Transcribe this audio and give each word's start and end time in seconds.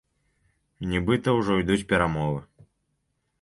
Нібыта, 0.93 1.35
ужо 1.41 1.59
ідуць 1.65 1.85
перамовы. 1.93 2.41